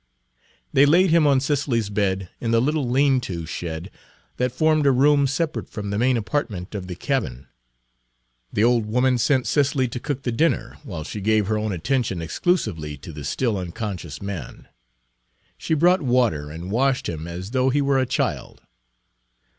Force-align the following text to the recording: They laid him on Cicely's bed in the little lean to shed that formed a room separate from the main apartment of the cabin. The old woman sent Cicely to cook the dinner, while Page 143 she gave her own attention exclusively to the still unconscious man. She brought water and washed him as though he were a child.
They 0.73 0.87
laid 0.87 1.11
him 1.11 1.27
on 1.27 1.39
Cicely's 1.39 1.91
bed 1.91 2.27
in 2.39 2.49
the 2.49 2.59
little 2.59 2.89
lean 2.89 3.21
to 3.21 3.45
shed 3.45 3.91
that 4.37 4.51
formed 4.51 4.87
a 4.87 4.91
room 4.91 5.27
separate 5.27 5.69
from 5.69 5.91
the 5.91 5.99
main 5.99 6.17
apartment 6.17 6.73
of 6.73 6.87
the 6.87 6.95
cabin. 6.95 7.45
The 8.51 8.63
old 8.63 8.87
woman 8.87 9.19
sent 9.19 9.45
Cicely 9.45 9.87
to 9.89 9.99
cook 9.99 10.23
the 10.23 10.31
dinner, 10.31 10.79
while 10.83 11.05
Page 11.05 11.17
143 11.17 11.19
she 11.19 11.21
gave 11.21 11.45
her 11.49 11.57
own 11.59 11.71
attention 11.71 12.19
exclusively 12.19 12.97
to 12.97 13.13
the 13.13 13.23
still 13.23 13.59
unconscious 13.59 14.23
man. 14.23 14.69
She 15.55 15.75
brought 15.75 16.01
water 16.01 16.49
and 16.49 16.71
washed 16.71 17.07
him 17.07 17.27
as 17.27 17.51
though 17.51 17.69
he 17.69 17.83
were 17.83 17.99
a 17.99 18.07
child. 18.07 18.61